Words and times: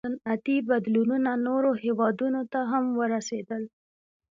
•صنعتي 0.05 0.57
بدلونونه 0.69 1.31
نورو 1.47 1.71
هېوادونو 1.83 2.41
ته 2.51 2.59
هم 2.71 2.85
ورسېدل. 2.99 3.61